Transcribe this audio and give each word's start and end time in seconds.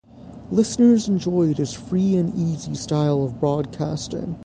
Listeners 0.49 1.07
enjoyed 1.07 1.59
his 1.59 1.73
free 1.73 2.15
and 2.15 2.33
easy 2.33 2.73
style 2.73 3.21
of 3.23 3.39
broadcasting. 3.39 4.35